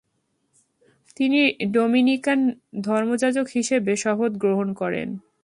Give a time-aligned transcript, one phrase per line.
[1.17, 1.39] তিনি
[1.71, 2.39] ডোমিনিকান
[2.81, 5.07] ধর্মযাজক হিসেবে শপথ গ্রহণ করেন।